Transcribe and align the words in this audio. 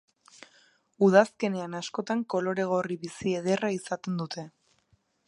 Udazkenean 1.07 1.75
askotan 1.81 2.25
kolore 2.35 2.67
gorri 2.73 2.97
bizi 3.07 3.37
ederra 3.43 3.73
izaten 3.79 4.21
dute. 4.23 4.49